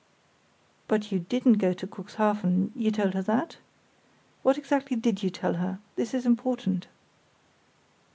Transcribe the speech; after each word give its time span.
"But 0.87 1.11
you 1.11 1.19
didn't 1.19 1.59
go 1.59 1.73
to 1.73 1.85
Cuxhaven; 1.85 2.71
you 2.75 2.89
told 2.89 3.13
her 3.13 3.21
that? 3.21 3.57
What 4.41 4.57
exactly 4.57 4.97
did 4.97 5.21
you 5.21 5.29
tell 5.29 5.53
her? 5.61 5.77
This 5.95 6.15
is 6.15 6.25
important." 6.25 6.87